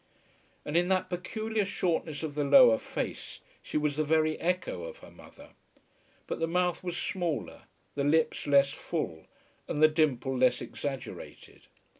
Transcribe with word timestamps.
And 0.65 0.75
in 0.75 0.87
that 0.87 1.11
peculiar 1.11 1.63
shortness 1.63 2.23
of 2.23 2.33
the 2.33 2.43
lower 2.43 2.79
face 2.79 3.39
she 3.61 3.77
was 3.77 3.97
the 3.97 4.03
very 4.03 4.35
echo 4.39 4.81
of 4.85 4.97
her 4.97 5.11
mother. 5.11 5.49
But 6.25 6.39
the 6.39 6.47
mouth 6.47 6.83
was 6.83 6.97
smaller, 6.97 7.65
the 7.93 8.03
lips 8.03 8.47
less 8.47 8.71
full, 8.71 9.27
and 9.67 9.79
the 9.79 9.87
dimple 9.87 10.35
less 10.35 10.59
exaggerated. 10.59 11.67